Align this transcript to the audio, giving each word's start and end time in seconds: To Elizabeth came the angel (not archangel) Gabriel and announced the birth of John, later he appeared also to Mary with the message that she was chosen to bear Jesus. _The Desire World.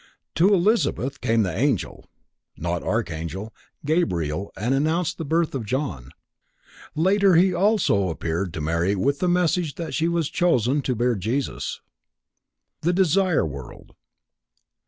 To 0.33 0.51
Elizabeth 0.51 1.21
came 1.21 1.43
the 1.43 1.55
angel 1.55 2.07
(not 2.57 2.81
archangel) 2.81 3.53
Gabriel 3.85 4.51
and 4.57 4.73
announced 4.73 5.19
the 5.19 5.25
birth 5.25 5.53
of 5.53 5.63
John, 5.63 6.09
later 6.95 7.35
he 7.35 7.49
appeared 7.51 7.55
also 7.61 8.13
to 8.15 8.61
Mary 8.61 8.95
with 8.95 9.19
the 9.19 9.29
message 9.29 9.75
that 9.75 9.93
she 9.93 10.07
was 10.07 10.31
chosen 10.31 10.81
to 10.81 10.95
bear 10.95 11.13
Jesus. 11.13 11.81
_The 12.81 12.95
Desire 12.95 13.45
World. 13.45 13.93